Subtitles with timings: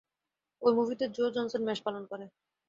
[0.61, 2.25] এই মুভিতে Joe Johnson মেষপালন করে।